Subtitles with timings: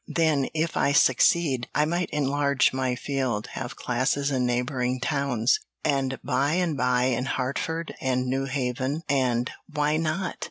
[0.07, 6.17] "Then, if I succeed, I might enlarge my field, have classes in neighboring towns, and
[6.23, 10.37] by and by in Hartford and New Haven, and why not?